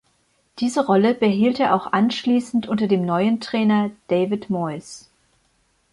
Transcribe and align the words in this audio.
Diese 0.57 0.83
Rolle 0.87 1.13
behielt 1.13 1.59
er 1.59 1.75
auch 1.75 1.93
anschließend 1.93 2.67
unter 2.67 2.87
dem 2.87 3.05
neuen 3.05 3.39
Trainer 3.39 3.91
David 4.07 4.49
Moyes. 4.49 5.11